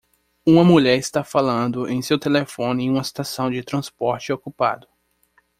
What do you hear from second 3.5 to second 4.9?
de transporte ocupado.